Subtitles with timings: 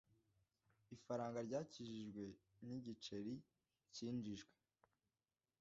[0.95, 2.23] Ifaranga ryakijijwe
[2.65, 3.33] ni igiceri
[3.93, 4.53] cyinjijwe